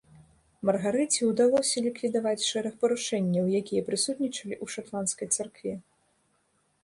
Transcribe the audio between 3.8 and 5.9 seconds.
прысутнічалі ў шатландскай царкве.